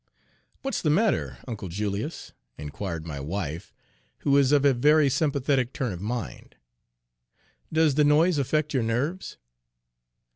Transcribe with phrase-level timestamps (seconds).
[0.63, 3.71] "What 's the matter, Uncle Julius?" inquired my wife,
[4.21, 6.55] who is of a very sympathetic turn of mind.
[7.71, 9.37] "Does the noise affect your nerves?"